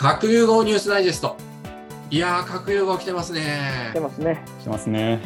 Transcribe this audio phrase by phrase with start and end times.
[0.00, 1.36] 核融合ニュースダイジェスト。
[2.10, 3.90] いやー、核融合来てますね。
[3.90, 4.42] 来てますね。
[4.60, 5.20] 来てますね。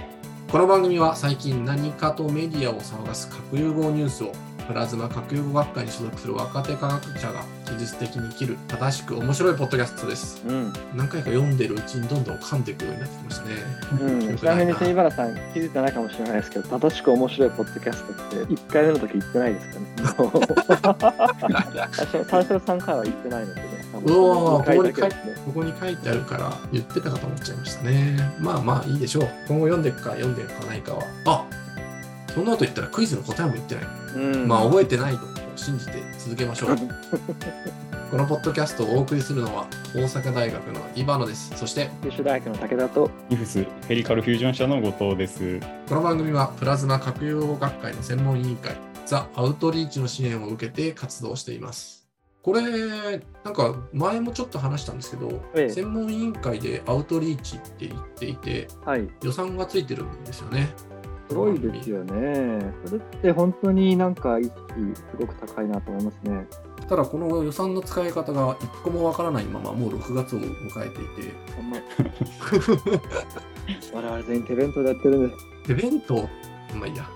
[0.50, 4.32] この番組は最近何かとメディアを騒がす核融合ニュースを
[4.66, 10.42] プラズマ核融合学会に所属する若手科学者が技術的に生きる正しく面白いポッドキャストです。
[10.44, 10.72] うん。
[10.96, 13.54] 何回か読んでるうちにどんどん噛んでいくようになってきましたね。
[14.00, 19.86] うん、ちなみに関原さん気づいてないかもしれないですけど正しく面白いポッドキャストって1回目の時言ってないですかね
[21.94, 28.16] 最初 最初の3回は言ってないのでねうわー2回だけですねここに書いてあるから言ってたかと思っちゃいましたね。
[28.40, 29.28] まあまあいいでしょう。
[29.48, 31.02] 今後読んでいくか読んでいかないかは。
[31.26, 31.46] あ
[32.34, 33.84] そんなこと言ったらクイズの答えも言ってない。
[34.16, 35.20] うんまあ覚えてないと
[35.56, 36.76] 信じて続けましょう。
[38.10, 41.52] このポッドキャストをお送りするのは大阪大学のイバノです。
[41.56, 45.60] そして九州大学の武田とイフスヘリカルフュージョン社の後藤です。
[45.88, 52.03] この番組はプラズマ核融合学会の専門委員会ザ・アウトリーチの支援を受けて活動しています。
[52.44, 52.60] これ、
[53.42, 55.70] なんか前もちょっと話したんですけど、ええ。
[55.70, 59.08] 専門委員会でアウトリーチって言っていて、はい。
[59.22, 60.68] 予算がついてるんですよね。
[61.30, 62.70] すごいですよね。
[62.84, 64.54] それって本当になんか意識
[64.94, 66.46] すごく高いなと思いますね。
[66.86, 71.78] ただこの予算の使い方が一個もわからないままもう6月を迎えていて、あんま
[73.94, 75.38] 我々全員手弁当でやってるんで。
[75.38, 76.16] す手弁当、
[76.76, 77.08] まあいいや。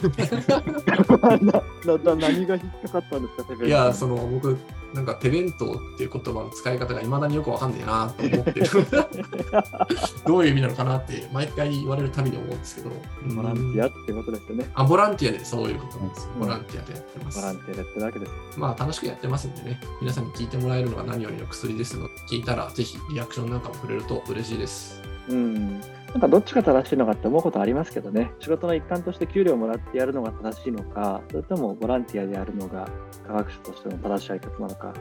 [1.42, 1.62] な
[1.96, 4.56] なな何が引っかかったんですかいや、その僕、
[4.94, 8.66] なんか手弁当っていう言葉の使い方がいまだによくわかんねえなと思ってる。
[10.26, 12.90] どういう意味なのかなって毎回言われるたびに思うんですけど。
[13.34, 16.28] ボランティアってことですよねあ、ボランティアでそういうことなんです。
[16.34, 17.40] うんボランティアでやってます。
[17.40, 25.00] ボランティアでやってるわけですまあ楽しくやってますんでね、皆さんに聞いてもらえるのが何よりの薬ですので、聞いたらぜひリアクションなんかもくれると嬉しいです。
[25.28, 25.80] うん、
[26.12, 32.88] なんかどっちが正しいのかって思うことありますけどね、仕事の一環として給料をもらってやるのが正しいのか、それともボランティアでやるのが
[33.26, 34.94] 科学者としての正しいやり方なのか、ああ、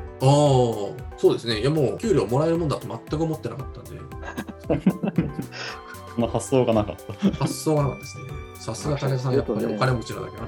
[1.17, 1.61] そうですね。
[1.61, 3.99] いやもう給料もらえるもんだと全く思ってなかったんで、
[6.15, 7.13] その発想がなかった。
[7.37, 8.23] 発想がなかったですね。
[8.55, 10.47] さすが武田さん、やっぱりお金持ちなだけある。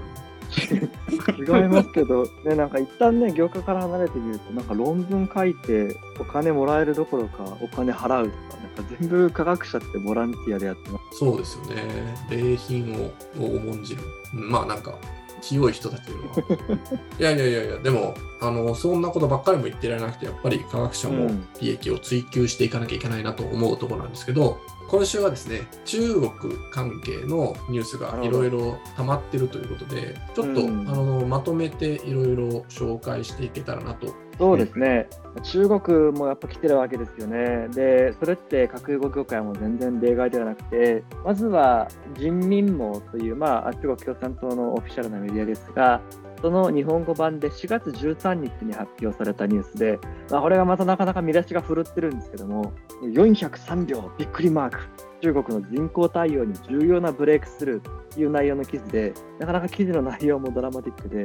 [0.51, 11.19] 違いますけど、ね、なんか一旦ね、業界から離れてみると、なんか論文書いてお金もらえるどころか、お金払うとか、なんか全部科学者ってボランティアでやってます。
[11.19, 12.15] そうですよね。
[12.29, 14.01] 礼品をを重んじる。
[14.33, 14.93] うんまあなんか、
[15.41, 16.11] 清い人たちと
[17.19, 21.45] いやいやいやいや、でも、あの、そんなことばっかりも言ってられなくて、やっぱり科学者もうん。
[21.59, 24.59] 利益を追求していかなきゃいけないなと思うところなんですけど、
[24.89, 26.31] 今週はですね、中国
[26.71, 30.89] 関係のニュースがいろいろ溜まってるということで、ちょっと、うん。
[30.89, 34.13] あのまとめていろいろ紹介していけたらなと。
[34.37, 35.07] そうですね、
[35.43, 37.67] 中国もやっぱ来てるわけですよね。
[37.69, 46.01] で、それって核融合業界も全然例外ではなくて、まずは人民網という、まあ、中国共産党のオフィシャルなメディアですが、
[46.41, 49.99] その日本語版で4月13日に発表されたニュースで、
[50.31, 54.79] まあ、これがまたなかなか見出しが振るってるんですけども、403秒びっくりマーク、
[55.21, 61.23] 中国の人口対応に重要なブレイクスルーという内容の記事で、なかなか記事の内容もドラマティックで、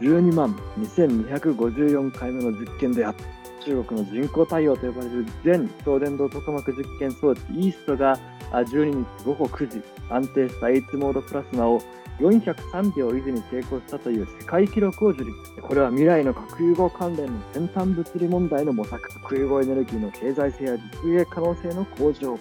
[0.00, 3.44] 12万2254回目の実験であった。
[3.64, 8.18] 中国の人工対応と呼ばれる全超電導トカマク実験装置イーストが
[8.52, 11.80] 12日午後9時安定した H モードプラズマを
[12.20, 22.38] 403秒維持に成功したという世界記録を樹立これは未来の核融合関連の先端物理問題の模索核融合エネルギーの経済性や実現可能性の向上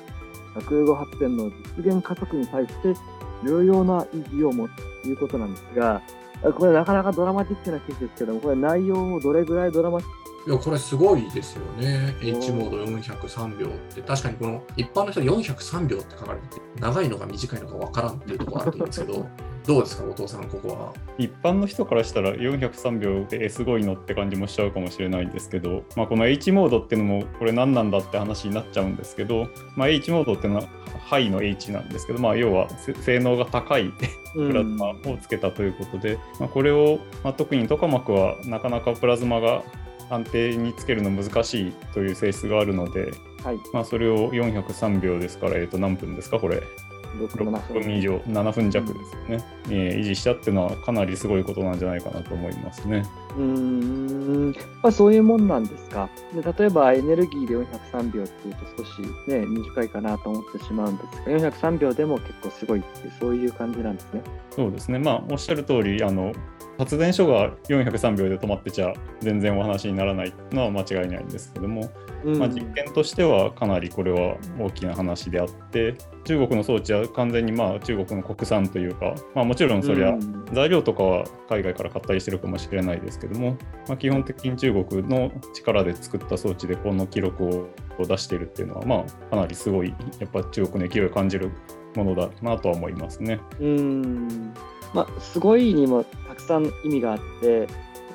[0.53, 2.94] 核融合発展の実現加速に対して
[3.44, 6.02] 重要な意義を持つということなんですが
[6.56, 12.16] これなかなかドラマティックな記事ですけどもこれ内容をどれぐらいドラマティックいや、これすごいですよね。
[12.22, 19.26] H モード403秒って、確かにこの一般の人は403秒って書かれてて、長いのか短いのかわからんっていうところあると思うんですけど、
[19.66, 20.94] どうですか、お父さん、ここは。
[21.18, 30.68] 一般の人からしたら403秒でえすごいのって感じもしちゃうかもしれないんですけど、まあ、この H モードっていうのもこれ何なんだって話になっちゃうんですけど、まあ、H モードっていうのは
[31.06, 33.94] ハイの H なんですけど、まあ、要はせ性能が高い
[34.34, 39.63] プラズマをつけたということで、まあ、これを、まあ、特にトカマクはなかなかプラズマが
[40.13, 43.12] 安定につけるの難しいという性質があるので、
[43.44, 43.60] はい。
[43.74, 46.63] まあ、それを403秒ですから、えー、と何分ですかこれ
[47.18, 47.95] ？6 6分。
[47.95, 53.04] 以上7分弱ですよね、えー維持したっていうのはかなりすごいことなんじゃないかなと思いますね。
[53.38, 54.51] うーん、
[54.81, 56.10] まあ、そういうもんなんですか。
[56.33, 64.21] で例えばエネルギーで403秒っていうと少し、ね、短いかなと思ってしまうんですが、403秒でも結構すごいってそういう感じなんですね。
[64.50, 66.31] そうですね、まあ、おっしゃる通り、あの
[66.78, 71.92] 発電所が403秒で止まってちゃ全然お話にならないのは間違いないんですけども、
[72.24, 72.40] うん。
[72.40, 80.46] まあ、実験としてはかなりこれは大きな話であって中国の装置は完全にまあ中国の国産というか、まあ、もちろんそりゃうん。
[80.54, 87.68] 材料とかは海外から買ったりしてるかもしれないですけども、まあ、基本的に中国の力で作った装置でこの記録を
[88.00, 91.52] 出しているっていうのは、まあ、かなりすごいやっぱ中国の勢いを感じる
[91.96, 93.40] ものだなとは思いますね。
[93.60, 94.54] うん
[94.94, 97.68] まあ、すごいにもたくさん意味があって、例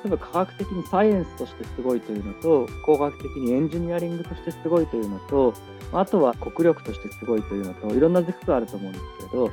[0.05, 5.53] えば科学的にサイエンスとしてすごいというのと、工学的にエンジニアリングとしてすごいというのと、
[5.91, 9.51] あとは国力としてすごいというのと、いろんな軸があると思うんですけど、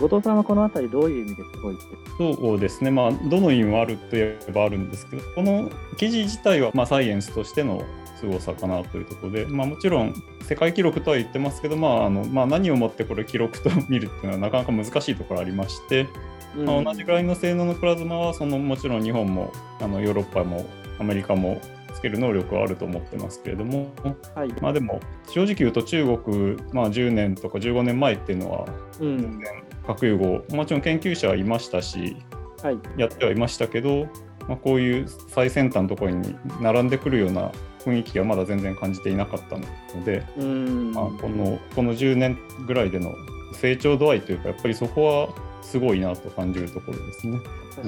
[0.00, 2.34] 後藤さんはこのあたりどういう意味ですごいって？
[2.36, 7.82] そうですね、まあ、どの意味もあるといえばあるんですけど、この記事自体はまあサイエンスとしての
[8.20, 16.06] 凄さかなというところで、まあ、もちろん世界記録とは言ってますけど、まああのまあ、何をもってこれ記録と見るっていうのはなかなか難しいところありまして、
[16.56, 20.66] まあ、同じぐらいの性能のプラズマはそのもちろん日本もあのヨーロッパも
[20.98, 21.60] アメリカも
[21.94, 23.90] つける能力はあると思ってますけれども、
[24.34, 24.48] はい。
[24.60, 28.66] まあ、でも正直言うと中国、まあ、10年とか15年前っていうのは
[29.00, 32.16] うん全然核融合もちろん研究者はいましたし
[32.62, 32.78] はい。
[32.96, 34.06] やってはいましたけど、
[34.48, 43.14] まあ、こういう最先端のところに並んでくるような雰囲気がまだ全然感じていなかったので、うんまあ、このこの10年ぐらいでの
[43.54, 47.38] 成長度合いというかやっぱりそこはすごいなと感じるところですね。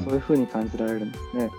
[0.04, 1.50] そういうふうに感じられるんですね。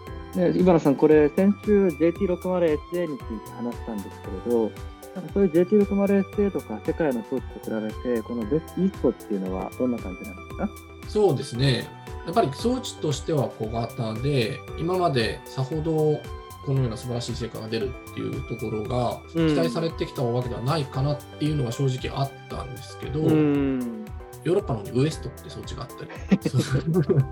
[0.51, 4.09] で、今野さん、これ、先週 JT60SA について話したんです
[4.45, 4.71] けれど、
[5.15, 10.69] なんかそういう JT60SA とか世界の装置と比べて、このベストイーストっていうのはどんな感じなんですか？
[11.09, 11.88] そうですね。
[12.25, 16.21] やっぱり装置としては小型で、今までさほど
[16.65, 24.00] このような素晴らしい成果が出るっていうところがうん期待されてきたわけではないかなっていうのが正直あったんですけど、ん。
[24.43, 26.39] ヨーロッパの方にウエストって装置があったり、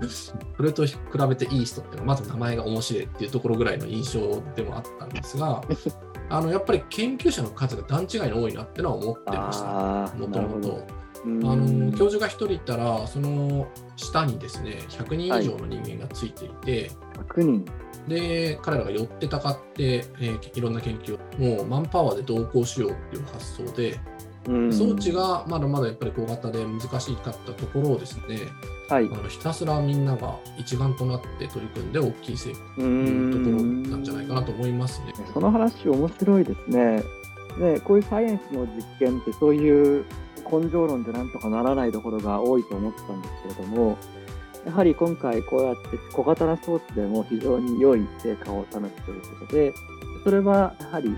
[0.08, 0.94] それと比
[1.28, 5.62] べてイーストっていうのはまず名前が面白いっていうところぐらいの印象でもあったんですが、
[6.28, 10.16] あのやっぱり研究者の数が段違いに多いなってのは思ってました。
[10.16, 11.00] もともと。
[11.22, 16.90] あの教授が1人いたら、その下にですね、100人以上の人間がついていて、
[17.34, 17.64] 100人。
[18.08, 28.38] で、彼らが寄ってたかって、えーいろんな研究を、もうマンパワーで同行しようっていう発想で、うん装置がまだまだやっぱり小型で難しかったところをですね、
[28.88, 29.06] はい。
[29.06, 35.12] あのひたすらみんなが一丸となって取り組んで大きい成果うというところなんじゃないかなと思いますね。
[35.32, 37.02] その話面白いですね。
[37.58, 40.04] ね、こういうサイエンスの実験ってそういう
[40.50, 43.98] 根性論でなんとかならないところが多いと思ってたんですけれども、
[44.64, 49.74] やはり今回こうやって小型な装置でも非常に良い成果を収めたということで、
[50.24, 51.16] それはやはり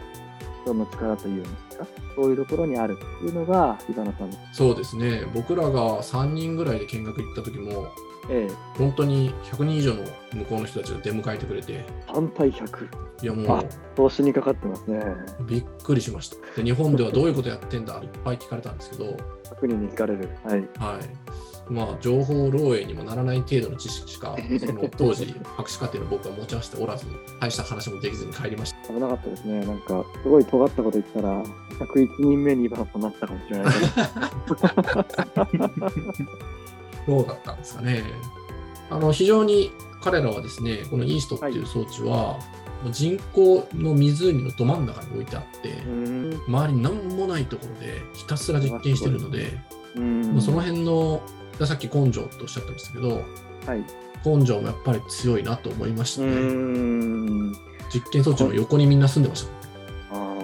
[0.64, 7.88] 人の力というんですか、そういうところにあるというのが、岩野さんの、そうですね、僕らが3人ぐらいで見学行った時も、
[8.30, 8.48] え
[8.78, 12.88] 本当に100人以上の向こうの人たちが出迎えてくれて、え、3対100、
[13.22, 13.64] いやもあ
[13.94, 14.98] 投資にかかってますね。
[15.40, 16.36] うびっくりしました。
[16.56, 19.16] で日本ではどういうことやってんだいっぱい聞かれたんですけど、
[19.60, 20.28] 100人に聞かれる。
[20.44, 20.58] はい。
[20.58, 20.68] はい。
[21.72, 27.06] まあ、情報漏洩にもならない程度の知識しか、その 当時、博士課程の僕は持ち合わせておらず、
[27.40, 28.92] 大した話もできずに帰りました。
[28.92, 29.64] 危なかったですね。
[29.64, 31.42] なんか、すごい尖ったこと言ったら、
[31.78, 33.80] 101人目に岩野さんになったかもしれないけ
[35.86, 35.92] ど。
[37.18, 38.04] どうだったんですかね。
[38.90, 39.72] あの非常に
[40.02, 42.38] 彼らはですね、このイーストっていう装置は、
[42.82, 49.58] もう人工の湖のど真ん中に置いてあって、うん周りに何もないところでひたすら実験してるので、
[49.96, 51.22] うんまあその辺の、
[51.66, 53.24] さっき根性とおっしゃってましたけど、
[53.66, 53.84] はい。
[54.24, 56.32] 根性もやっぱり強いなと思いましたうね。
[56.34, 57.52] ん。
[57.92, 60.16] 実験装置の横にみんな住んでました。
[60.16, 60.36] あ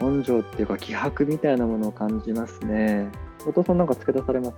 [0.00, 3.10] あ、根性っていうか気迫みたいなものを感じますね。
[3.46, 4.56] 後藤さんなんか付け出されます？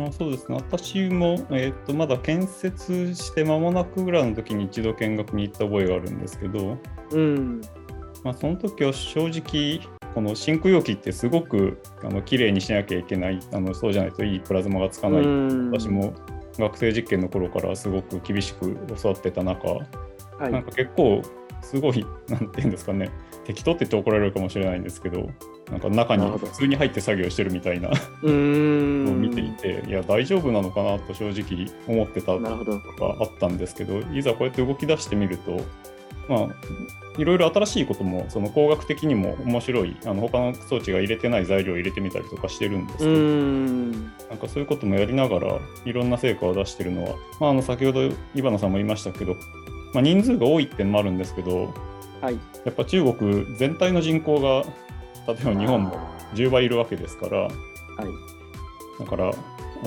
[0.00, 6.78] あそうですね私も、えー、とまだ建設して間もなくぐらいの時に一度見学に行った覚えがあるんですけど、
[7.12, 7.60] うん。
[8.22, 9.80] まあ、その時は正直
[10.14, 15.88] この真空容器ってすごくあの綺麗にしなきゃいけないあのそうじゃないといいプラズマがつかない、うん私。
[15.88, 16.14] も
[16.58, 19.82] 学生実験の頃からすごく厳しく教わってた中、は
[20.48, 20.52] い。
[20.52, 21.20] なんか結構
[21.62, 23.10] すごいなんていうんですかね
[23.44, 25.28] 適当って言って怒られるかもしれないんですけど
[25.70, 27.90] なんか中に普通に入って作業してるみたいな。
[28.22, 32.78] のを見ていて、いや大丈夫なのかなと正直思ってたなるほど。
[32.78, 32.80] が
[33.20, 35.60] あったんですけどいざこうやって動き出してみると
[36.28, 36.48] まあ
[37.16, 43.92] いろいろ新しいこともその工学的にも面白いあの他の装置が入れてない材料を入れてみたりとかしてるんですけうど、ん。
[43.92, 43.98] な
[44.34, 49.36] んかそういうこともやりながらいろんな成果を出してるのは、まあ、あの先ほどイバナさんも言いましたけど、
[49.92, 51.72] まあ、人数が多いっていうのもあるんですけど
[52.20, 52.38] はい。
[52.64, 54.64] やっぱ中国全体の人口が
[55.32, 57.52] 例えば日本のあ10倍いるわけですからー
[57.96, 58.98] はい。
[58.98, 59.32] だから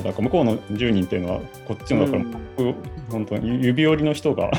[0.02, 2.76] なんか向こうの10人っていうのは、こっちのだから、うん
[3.10, 4.52] 本当に指折りの人がうん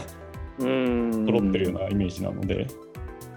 [0.58, 2.66] 揃ってるようなイメージなので、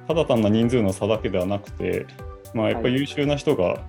[0.07, 2.05] ただ単な人数の差だけではなくて、
[2.53, 3.81] まあ、やっぱり優秀な人が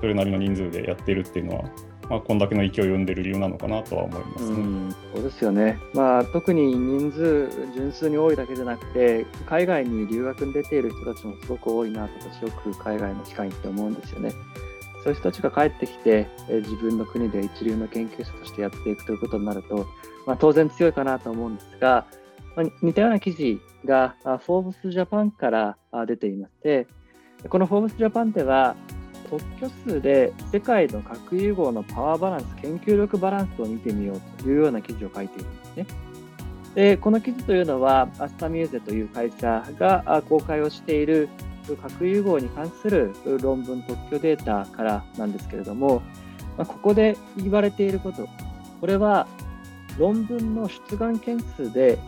[0.00, 1.64] それなりの人数でやっているっていうのは、
[2.08, 4.56] まあ、こんだけの勢いを生んでる理由なのかなとは思いますね。
[4.56, 14.32] うん、そうですよね、まあ、特に人数、純粋に多いだけじゃなくて、海外に留学に出ている人たちもすごく多いなと、私、よく海外の機会にって思うんですよね。
[15.04, 19.86] そういう人たちが帰ってきて、えー自分の国で一流の研究者としてやっていくということになると、
[20.26, 22.06] まあ、当然強いかなと思うんですが、
[22.58, 26.88] ま、似たような記事が、あフォーブスジャパンから出ていまして、
[27.48, 28.74] このフォーブスジャパンでは、
[29.30, 35.86] 特許数で世界の核融合のパワーバランス、研究力バランスを見てみようというような記事を書いているんですね。
[36.74, 41.28] で、この記事というのは、アスタミューゼという会社が公開をしている
[41.80, 46.02] 核融合に関する論文特許データからなんですけれども、
[46.56, 48.26] まここで言われていること、
[48.80, 49.28] これは
[49.96, 51.98] 論文の出願件数で、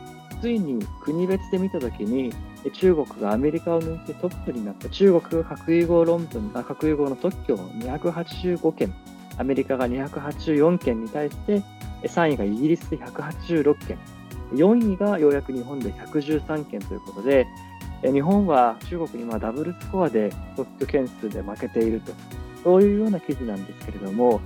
[0.40, 2.32] ついに国別で見たときに、
[2.72, 8.94] 中国がアメリカを抜いてトップになった中国核融合論文、あ核融合の特許を285件、
[9.38, 11.62] アメリカが284件に対して、
[12.02, 13.98] 3位がイギリスで186件、
[14.52, 17.46] 4位がようやく日本で113件ということで、
[18.02, 22.12] 日本は中国にまあダブルスコアで特許件数で負けていると、
[22.64, 24.40] そういうような記事なんですけれども、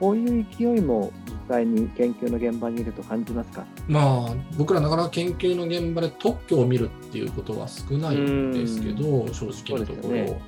[0.00, 1.12] こういう勢いも
[1.48, 3.64] 際に研究の現場にいると感じますか？
[3.88, 10.40] まあ、僕らなかなか研究の現場で特許を見るっていうことは少ないんですけど、正直なところ、ね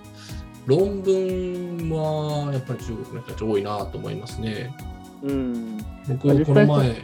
[0.66, 4.76] 論文はやっぱり中国の人たち多いなと思いますね。
[5.22, 5.78] うん。
[6.06, 7.02] 僕、まあ実際この前、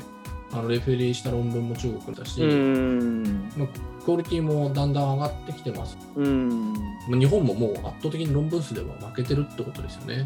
[0.52, 3.50] あのレフェリーした論文も中国だし、うん。
[3.56, 3.68] まあ
[4.04, 5.96] クオリティもだんだん上がってきてます。
[6.14, 6.74] うん。
[7.08, 10.24] まあ日本ももう圧倒的に論文数では負けてるってことですよね。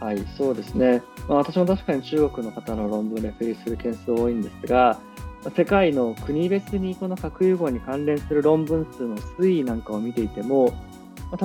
[0.00, 1.02] はい、そうですね。
[1.28, 4.98] まあ、私も確かに中国の方の論文をレフェリーする件数多いんですが、
[5.56, 10.74] 世界の国別にこの核融合に関連する論文数の推移なんかを見ていても、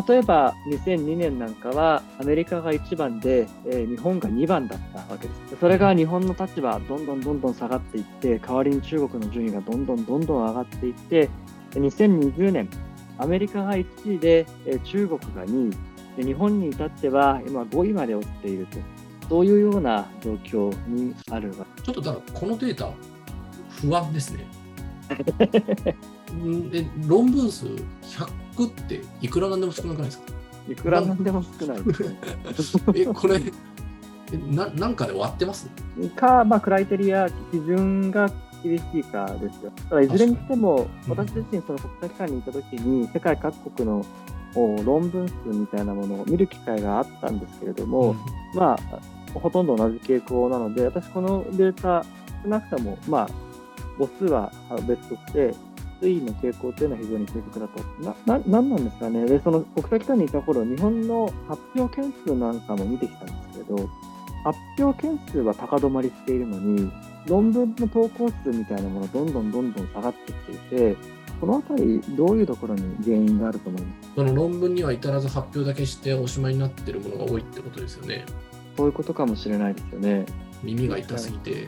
[0.07, 5.57] 例えば2002年なんかはアメリカが1番で、えー日本が2番だったわけです。
[5.59, 11.29] それが日本の立場どんどんどんどん下がっていって、代わりに中国の順位がどんどんどんどん上がっていって、
[11.71, 12.69] 2020年、
[13.17, 15.77] アメリカが1位で、えー中国が2位、
[16.17, 18.77] で日本に至っては今5位まで落ちていると、
[19.29, 22.89] そういうような状況にあるわちょっとだからこのデータ、
[23.81, 24.45] 不安ですね。
[26.33, 30.23] んえ論文数100っていくらなんでも少なくないですか？
[30.69, 31.77] いくらなんでも少ない。
[32.95, 33.41] え、これ、
[34.31, 35.69] えななんかで割ってます？
[36.15, 38.29] か、まあ、クライテリア、基準が
[38.63, 39.71] 厳しいかですよ。
[39.89, 44.05] ただいずれにしても、私自身、その国際機関にいたときに、世界各国のお
[44.55, 48.15] 論文数みたいなものを見る機会があったんですけれども、
[48.53, 52.05] まあ、ほとんど同じ傾向なので、私、このデータ、
[52.43, 53.27] 少なくとも、まあ、
[53.97, 54.51] 母数は
[54.87, 55.53] 別として、
[56.01, 57.83] 推移の傾向というのは非常に正確だと。
[58.03, 59.25] な、な、なんなんですかね。
[59.25, 63.89] で、その国際機関にいた頃、日本の発表件数なんかも見てきたんですけれど、
[64.43, 66.91] 発表件数は高止まりしているのに、
[67.27, 70.97] 論文の投稿数みたいなものどんどんどんどん下がってきていて、
[71.41, 74.09] このあたり、どういうところに原因があると思います？
[74.15, 78.25] その論文には至らず発表だけしておしまいになってるものが多いってことですよね。
[78.77, 80.25] そういうことかもしれないですよね。
[80.63, 81.67] 耳が痛すぎて、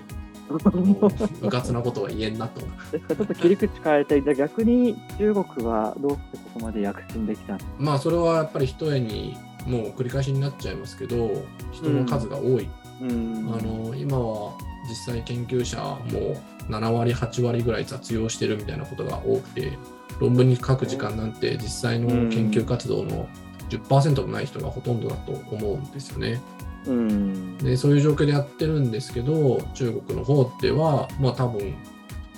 [1.42, 2.62] うかつなことは言えんなと。
[2.92, 12.70] ですからちょっと切り口変えて、じゃあ逆に中国はどうしてここまで躍進できたまあそれはやっぱり一重にもう繰り返しになっちゃいますけど、人の数が多い。
[13.02, 14.54] うんあの今は
[14.88, 16.40] 実際研究者も
[16.70, 19.78] 7割、8割ぐらい雑用してるみたいなことが多くて、
[20.20, 23.28] 論文に書く時間なんて実際の研究活動の
[23.70, 26.42] 10%もない人がほとんどだと思うんですよね。
[26.86, 31.74] うんでそういう状況でやってるんですけど中国の方ではまあ多分や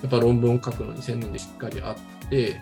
[0.05, 1.93] っぱ論文を書くのに専念でしっかりあ
[2.25, 2.61] って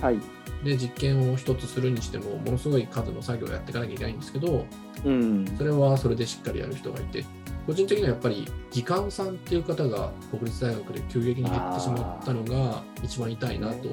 [0.00, 0.18] はい。
[0.64, 4.66] で実験を一つするにしてもものすごい数の作業をやっていかなきゃいけないんですけど
[5.04, 7.24] うんそれはそれでしっかりやる人がいて
[7.66, 13.88] 個人的にはやっぱり技官さんっていう方が国立大学で急激に減ってしまったのが一番痛いなと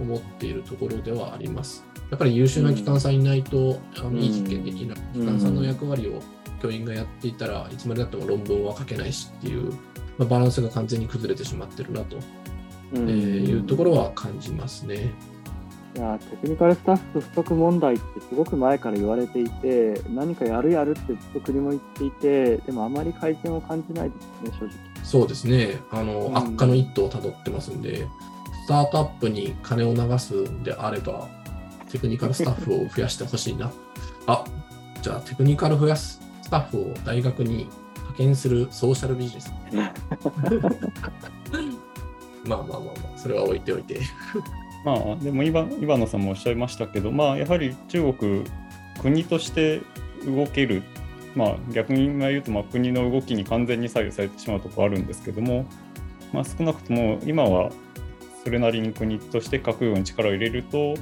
[0.00, 1.84] 思っているところではあります。
[2.10, 4.98] やっぱり優秀な機関さんいないと、あのいい実験できない。
[5.16, 6.20] うん機関さんの役割を
[6.60, 9.70] 教員がやっていたらいつまでだっても論文は書けないしっていう、
[10.16, 12.16] まあ、バランスが完全に崩れてしまってるなと、
[12.94, 15.12] うんえーいうところは感じますね。
[15.96, 24.74] いやテクニカルスタッフ不足問題ってすごく前から言われていて、何かやるやるってずっと国も言っていて、でもあまり改善を感じないですね、正直。
[25.04, 25.78] そうですね。
[25.92, 28.08] あの、うん悪化の一途をたどってますんで、
[28.64, 31.28] スタートアップに金を流すんであれば、
[31.92, 33.70] テクニカルスタッフを増やしてほしいな。
[34.26, 34.44] あ、
[35.00, 39.52] じゃあテクニカル増やすスタッフを大学に派遣するソーシャルビジネス。
[42.46, 44.00] まあまあまあまあ、それは置いておいて。
[44.84, 48.44] まあ、でも今、岩野さんもおっしゃいましたけど、まあ、やはり中国、
[49.00, 49.80] 国として
[50.26, 50.82] 動ける、
[51.34, 55.66] まあ、逆に言うと、まあ、国の動きに完全に左右されてしまうところあるんですけども、
[56.32, 57.70] まあ、少なくとも今は
[58.44, 60.96] それなりに国として核用に力を入れると、やっ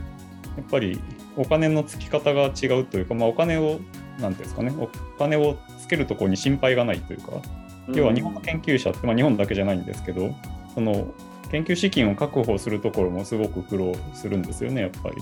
[0.70, 1.00] ぱり
[1.36, 3.80] お金のつき方が違うというか、まあ、お金を、
[4.20, 7.42] なんていうんですかね、お金をつけるところに心配がないというか、
[7.88, 10.32] 要は日本の研究者って、まあ、日本だけじゃないんですけど、
[10.74, 11.12] その
[11.52, 15.16] 研究資金を確保するところもすごく苦労するんですよね、やっぱり。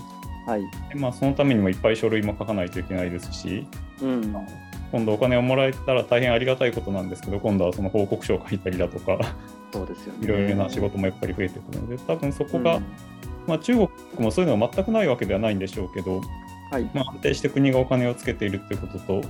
[0.47, 0.61] はい。
[0.89, 3.67] でまあ、そのためにもいっぱい書類も書かないといけないですし、
[4.01, 4.35] うん。
[4.91, 9.19] 今度お金をもらえたら大変ありがたいことなんですけど、今度はその報告書を書いたりだとか、
[9.71, 10.25] そうですよね。
[10.25, 12.85] いろいろな仕事もやっぱり増えてくるので、多分そこが、うん
[13.47, 16.21] まあ、中国もそういうのは全くないわけではないんでしょうけど、
[16.71, 16.89] はい。
[16.93, 19.21] まあ、安定して国がお金をつけているということと、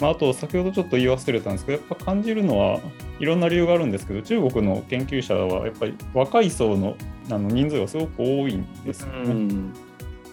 [0.00, 2.80] まあ、あと先ほどちょっと言い忘れたんですけど、やっぱ感じるのは
[3.20, 6.96] いろんな理由があるんですけど、中国の研究者はやっぱり若い層の
[7.30, 9.30] あの人数がすごく多いんですよね。
[9.30, 9.72] うん。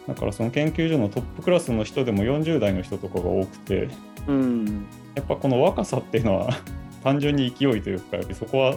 [0.07, 3.89] だからその研究所のトップクラスの人でも40代の人とかが多くて、
[4.27, 4.85] うん。
[5.13, 6.49] やっぱこの若さっていうのは
[7.03, 8.75] 単純に勢いというか、やっぱりそこは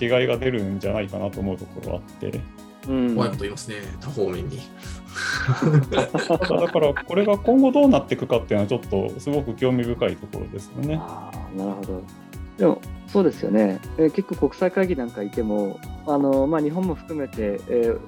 [0.00, 2.40] 違いが出るんじゃないかなと思うところがあって。
[2.88, 3.14] うん。
[3.14, 4.60] 怖いこと言いますね、多方面に。
[6.60, 10.98] だからこれが今後どうなっていくかっていうのはちょっとすごく興味深いところですよね。
[11.00, 12.02] ああ、なるほど。
[12.58, 13.80] でも、そうですよね。
[13.98, 17.98] えー結構国際会議なんかいても、あのまあ、日本も含めて、えー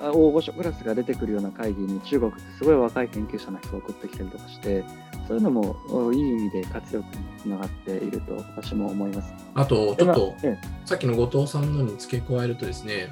[0.00, 4.84] あ大御所クラスが出てくるような会議に中国ってすごい若い研究者の人を送ってきたりとかして、
[5.26, 9.32] そういうのもおいい意味で活力につながっていると私も思います。
[9.54, 13.08] あと、ちょっと、えさっきの後藤さんのに付け加えるとですね、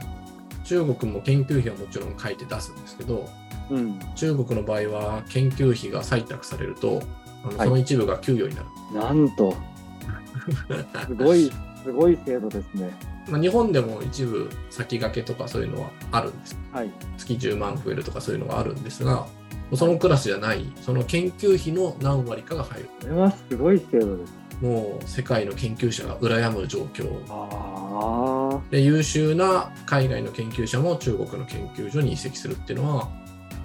[0.64, 3.28] 中国も研究費はもちろん書いて出すんですけど、
[3.70, 7.02] えうん、中国の場合は研究費が採択されると、
[7.44, 8.68] あのはいその一部が給与になる。
[8.94, 9.54] なんと、
[11.06, 11.52] すごい、
[11.82, 12.90] すごい制度ですね。
[13.28, 16.58] まあ日本でも一部先駆けとかそういうのはあるんです。
[16.72, 16.90] はい。
[17.16, 19.26] 月10万増えるとかそういうのがあるんですが、
[19.74, 22.88] そのクラスじゃない、その研究費の何割かが入る。
[23.00, 24.44] これはすごい制度です。
[24.60, 27.10] もう世界の研究者が羨む状況。
[27.28, 33.08] ああ、で優秀な海外の研究者も中国の研究所に移籍するっていうのは、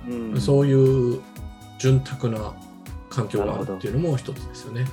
[0.07, 1.21] うん、そういう
[1.77, 2.53] 潤沢な
[3.09, 4.85] 環境があるっていうのも一つですよね。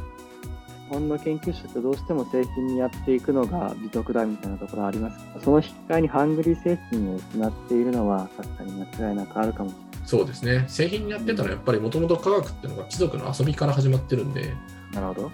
[0.89, 9.87] 日本の研究者ってどうしても製品にやっていくのが美徳だみたいなところありますその引き換えにハングリー精神を失っているのは確かに間違いなくあるかもしれない。
[10.07, 10.65] そうですね。
[10.69, 14.55] 製品にやってたのはやっぱりもともと科学っていうのが貴族の遊びから始まってるんで、
[14.93, 15.33] なるほど。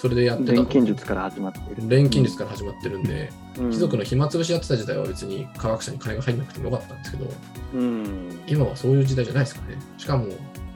[0.00, 1.88] それでやってた錬金術から始まっている。
[1.88, 7.26] 錬金術から始まってるんで、うん貴族の暇つぶしやってた時代は別に科学者に金が入んなくてもよかったんですけど、
[7.74, 8.40] うん。
[8.46, 9.76] 今はそういう時代じゃないですかね。
[9.96, 10.26] しかも、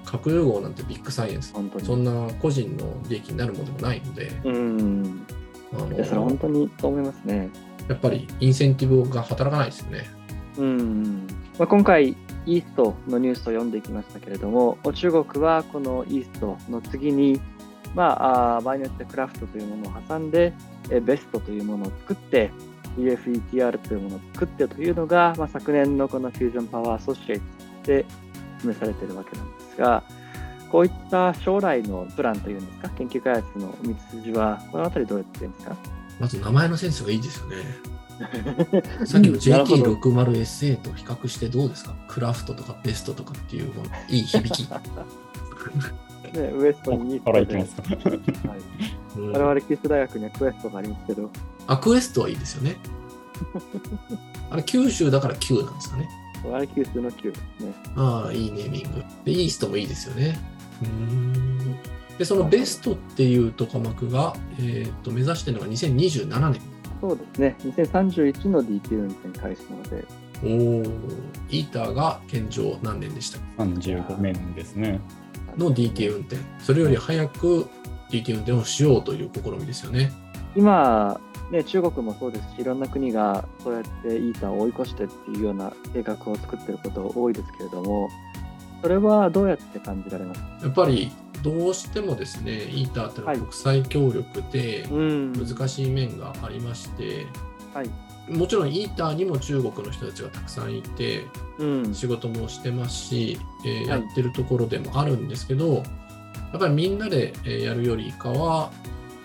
[0.05, 1.55] 核融合なんてビッグサイエンス。
[1.85, 5.27] そんな個人の利益になるものでもないので、うん。
[5.75, 7.49] あいや、それ本当にそう思いますね。
[7.89, 10.11] やっぱりインセンティブが働かないですよね。
[10.59, 11.27] うん。
[11.61, 17.41] まあ、今回、イーストのニュースを読んできましたけれども、中国はこのイーストの次に、
[17.95, 20.53] まあ、場合によってクラフトというものを挟んで、
[20.91, 22.51] えベストというものを作って、
[22.99, 28.05] BFETR というものを作ってというのが、まあ、昨年のこのフュージョンパワーアソシエイトで
[28.61, 30.03] 示されているわけなんですが、
[30.71, 35.77] こういった将来のプランというんですか、研究開発の道筋は、このあたりどうやってですか？
[36.21, 37.57] まず名前のセンスがいいですよね。
[39.07, 41.95] さっきのなるほど JT60SA と比較してどうですか？
[42.09, 43.73] クラフトとかベストとかっていう
[44.09, 44.69] いい響き。
[46.33, 47.83] ね、ウエストにここからいきますか。
[47.83, 48.61] はい
[49.17, 51.31] うん我々キリスト大学にはクエストがありますけど、
[51.67, 52.77] あ、クエストはいいですよね。
[54.51, 56.09] あれ、九州だから Q なんですかね。
[56.45, 57.73] 我々級数の級ですね。
[57.97, 59.05] ああ、いいネーミング。
[59.25, 60.39] で、イーストもいいですよね。
[60.83, 61.77] うーん
[62.19, 66.61] で、そのベストっていうトカマクが、えー、と目指してるのが2027年。
[67.01, 70.05] そうですね、2031の DT 運転開始なので、
[70.45, 70.91] おー
[71.51, 75.01] イーターが現状何年でした35年ですね。
[75.57, 76.37] の DT 運転。
[76.59, 77.67] それより早く
[78.11, 80.13] DT 運転をしようという試みですよね。
[80.55, 81.19] 今、
[81.51, 88.09] ね、中国もそうですし、いろんな国がそうやってイーターを追い越してっていうような計画を作ってること多いですけれども、
[88.83, 90.47] それはどうやって感じられますか？
[90.63, 91.11] やっぱり
[91.43, 97.27] どうしてもですね、イーターっていうのは国際協力で難しい面がありまして、はい。
[98.29, 101.25] もちろんイーターにも中国の人たちがたくさんいて、
[101.59, 101.95] うん。
[101.95, 105.83] 仕事もしてますし、えーはいやってるところでもあるんですけど、や
[106.57, 108.71] っぱりみんなでえーやるよりかは、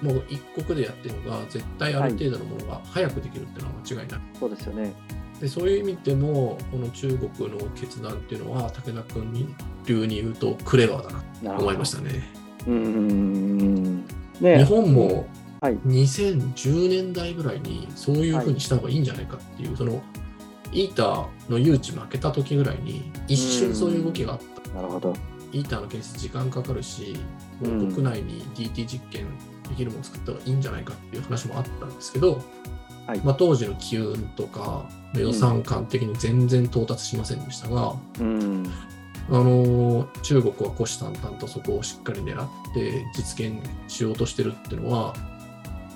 [0.02, 4.22] もう一国でやってるのが絶対ある程度のものが早くできるっていうのは間違いない。
[4.40, 4.94] そうですよね。
[5.40, 9.56] でそういう意味でも、この中国の決断っていうのは、武田君に
[9.86, 12.24] 流に言うとクレバーだなと思いましたね。
[12.66, 13.04] うんうんうんう
[13.90, 14.08] ん。
[14.40, 15.28] 日ね本も
[15.62, 15.78] はい。
[15.80, 20.02] 2010年代ぐらいにそういうふうにした方がいいんじゃないかっていう、その
[20.72, 24.72] イーターの誘致負けた時ぐらいに一瞬そういう動きがあった。
[24.72, 25.14] なるほど。
[25.54, 27.18] イーターの建設時間かかるし、
[27.62, 29.28] もうんう国内に DT 実験
[29.70, 32.42] できるものを作った方がいいんじゃないかっていう話もあったんですけど、
[33.08, 38.70] はいまあ、当時の機運とか予算感的に全然到達しませんでしたが、うん。
[39.30, 43.56] あのー中国は虎視眈々とそこをしっかり狙って実現
[43.88, 45.14] しようとしてるっていうのは、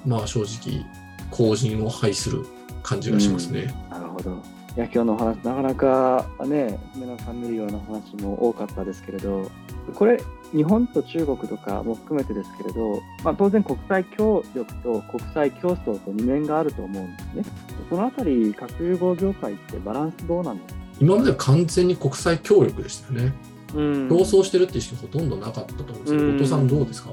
[0.05, 0.85] まあ正直、
[1.29, 2.45] 後人を拝する
[2.83, 3.73] 感じがしますね。
[3.89, 4.31] なるほど。
[4.75, 9.51] いや、今日のお話、なかなかね、皆さん見るような話も多かったですけれど、
[9.95, 10.21] これ、
[10.53, 17.43] 日本と中国とかも含めてですけれど、まあ、当然国際協力と国際競争と二面があると思うんですね。
[17.89, 20.79] そのあたり、核融合業界ってバランスどうなんですか？
[20.99, 23.33] 今までは完全に国際協力でしたよね。
[23.73, 27.09] うん競争してるって意識ほとんどなかったと思うんですけど、うん後藤さんどうですか？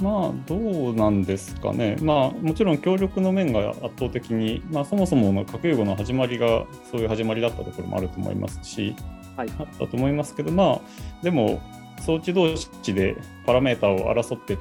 [0.00, 8.94] まあどうなんですかね、まあ、もちろん協力の面が圧倒的に、まあ、そもそもの核融合の始まりがそういう始まりだったところもあると思いますし、
[9.36, 10.80] はいあったと思いますけど、まあ、
[11.22, 11.62] でも
[12.04, 14.60] 装置同士でパラメータを争ってた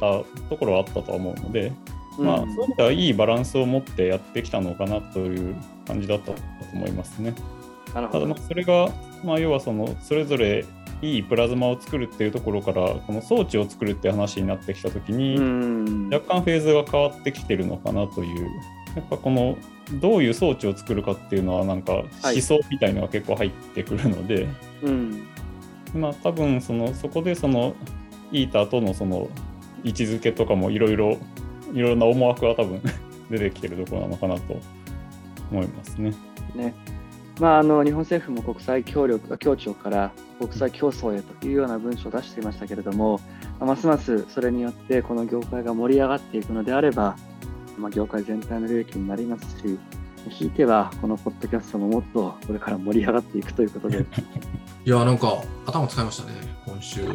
[0.50, 1.74] ところはあったとは思うので、
[2.18, 5.56] まあ、そういう意味ではいいバランスを持ってやってきたのかなという
[5.88, 6.42] 感じだったと
[6.74, 7.34] 思いますね。
[7.94, 8.48] なるほどただまあ。
[8.48, 8.90] それが、
[9.24, 10.66] まあ、要はそのそれぞれ
[11.02, 16.10] いいプラズマを作るっていうところからこの装置を作るって話になってきた時に、うん。
[16.12, 18.50] 若干フェーズが変わってきてるのかなという。
[18.96, 19.58] やっぱこの
[20.02, 22.34] どういう装置を作るかっていうのはなんかはい。
[22.34, 24.48] 思想みたいのが結構入ってくるので、
[24.82, 25.28] うん。
[25.94, 27.76] まあ多分そのそこでその
[28.32, 29.30] イーターとのその
[29.84, 31.18] 位置づけとかもいろいろ
[31.74, 32.82] いろんな思惑が多分
[33.32, 34.60] 出てきてるところなのかなと
[35.52, 36.14] 思いますね。
[36.56, 36.74] ね。
[37.40, 43.20] まあ、あの日本政府も国際協力協調から国際競争へというような文書を出していましたけれども、
[43.60, 47.18] ますますそれによってこの業界が盛り上がっていくのであれば、
[47.78, 49.78] まあ、業界全体の利益になりますし、
[50.30, 54.06] ひいてはこのポッドキャストももっとこれから盛り上がっていくということで、
[54.86, 56.34] いや、なんか頭使いましたね、
[56.66, 57.02] 今週。
[57.04, 57.06] い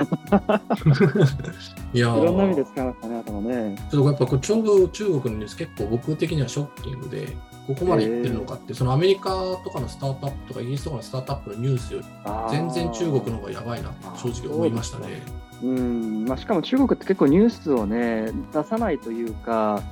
[1.99, 3.77] やーいろんな意味で使いましたね、頭ね。
[3.91, 7.35] ちょっとやっぱ中国のニュース結構僕的にはショッキングで、
[7.67, 9.31] ここまでいってるのかって、そのアメリカ
[9.65, 12.07] とかのスタートアップとかイギリスとかのスタートアップのニュースより
[12.51, 15.23] 全然中国の方がやばいなって正直思いましたね。
[15.63, 19.83] うんまあ、しかも中国って結構ニュースをね、出さないというか、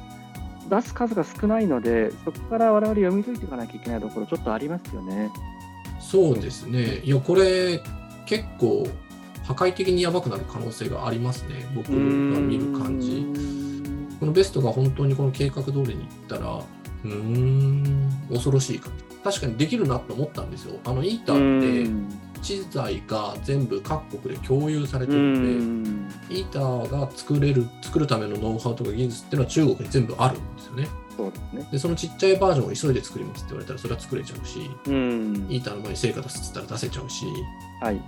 [0.69, 5.31] 出す数が少ないので、そこから我々読み解いていかなきゃいけないところ、ちょっとありますよね。
[6.01, 7.01] そうですね。
[7.05, 7.81] いや、これ
[8.27, 8.87] 結構
[9.45, 11.95] 破壊的にやばくなる可能性がありますね、僕が
[12.41, 13.27] 見る感じ。
[14.21, 16.61] このベストが本当にこの計画通りにいったら、
[17.05, 19.05] うーん、恐ろしい感じ。
[19.23, 20.79] 確かにできるなと思ったんですよ。
[20.85, 30.89] あのイーターって知財が全部各国で共有されてうるので、んイーターが作れる、作るためのノウハウとか技術っていうのは中国に全部あるんですよね。
[31.17, 31.69] そうですね。
[31.73, 37.27] で、そのちっちゃいバージョンを急いで作りますって言われたらそれは作れちゃうし、うんイーターの前に成果出すって言ったら出せちゃうし、
[37.81, 38.01] はい。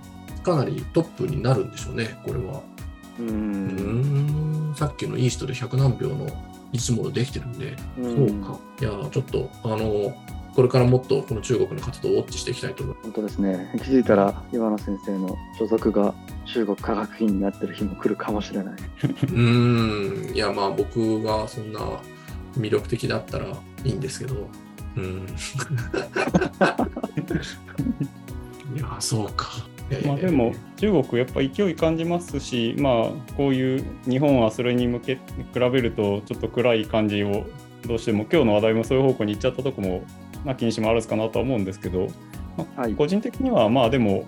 [0.43, 2.61] かなりトップになるんでしょうね、これは。
[3.19, 4.71] うん。
[4.71, 6.27] ん、さっきのイーストで100何秒の
[6.75, 8.59] いつものできてるんで、うんそうか。
[8.81, 10.13] いやー、ちょっと、あの、
[10.53, 13.03] これからもっとこの中国の活動をウォッチしていきたいと思います。
[13.05, 13.71] 本当ですね。
[13.77, 16.13] 気づいたら、岩野先生の所属が
[16.45, 18.73] 中国科学院になってる日も来るかもしれない。
[18.73, 21.79] うーん、いや、まあ僕がそんな
[22.57, 23.47] 魅力的だったら
[23.83, 24.49] いいんですけど、
[24.97, 25.25] うん。
[28.75, 29.47] いや、そうか。
[30.05, 37.45] まあ、でも中国やっぱ勢い感じますし、まあ、こういう日本はそれに向け比べるとちょっと暗い感じを
[37.87, 40.03] どうしても今日の話題もそういう方向に行っちゃったとこも
[40.43, 42.07] なきにしもあらずかなとは思うんですけど、
[42.57, 44.25] まあはい個人的にはまあでも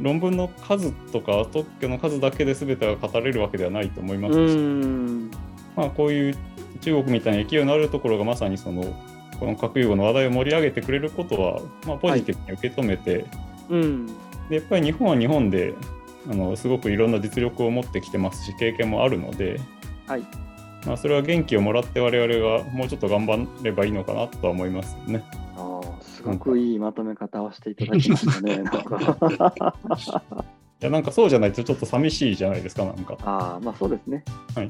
[0.00, 5.30] 論文の数とか特許の数だけで全てが語れるわけではないと思いますし、ん。
[5.76, 6.36] まあ、こういう
[6.80, 8.82] 中国みたいに勢いのあるところがまさにその
[9.38, 13.24] この核融合の話題を盛り上げてくれることは、まあ、ポジティブに受け止めて、
[13.68, 14.06] うん。
[14.48, 15.74] でやっぱり日本は日本で
[16.30, 19.60] あのすごくいろんな実力を持ってきてますし経験もあるので、
[20.06, 20.22] はい。
[20.86, 25.24] まあ、それは元気をもらって我々がもうちょっと頑張ればいいのかなとは思いますね。
[25.56, 28.58] ああ、すごくいいまとめ方をしていただきましたね。
[28.62, 29.74] なんか
[30.80, 33.16] いやなんかそうじゃないとちょっと寂しいじゃないですかなんか。
[33.22, 34.24] ああ、まあそうですね。
[34.56, 34.68] うん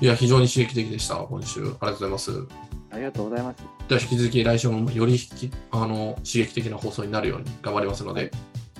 [0.00, 1.60] いや、非常に刺激的でした、今週。
[1.60, 2.30] ありがとうございます。
[2.94, 3.64] ありがとうございます。
[3.88, 8.30] では、引き続き来週もより引きあの刺激的な放送になるように頑張りますので、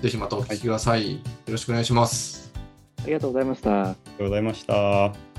[0.01, 1.15] ぜひまたお聞きください。
[1.15, 2.53] よろしくお願いします。
[3.03, 3.83] ありがとうございました。
[3.83, 5.34] ありがとうございました。